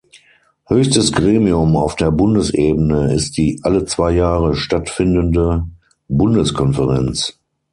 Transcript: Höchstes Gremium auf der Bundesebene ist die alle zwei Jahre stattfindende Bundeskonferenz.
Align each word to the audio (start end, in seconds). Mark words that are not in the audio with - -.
Höchstes 0.65 1.11
Gremium 1.11 1.77
auf 1.77 1.95
der 1.95 2.09
Bundesebene 2.09 3.13
ist 3.13 3.37
die 3.37 3.59
alle 3.61 3.85
zwei 3.85 4.09
Jahre 4.13 4.55
stattfindende 4.55 5.67
Bundeskonferenz. 6.07 7.37